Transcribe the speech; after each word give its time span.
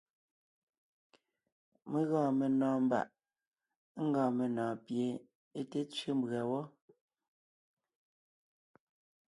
Mé 1.91 1.99
gɔɔn 2.09 2.31
menɔ̀ɔn 2.39 2.79
mbàʼ 2.87 3.07
ńgɔɔn 4.05 4.31
menɔ̀ɔn 4.37 4.77
pie 4.85 5.05
é 5.59 5.61
té 5.69 5.79
tsẅé 5.91 6.11
mbʉ̀a 6.19 6.41
wɔ́. 6.51 6.63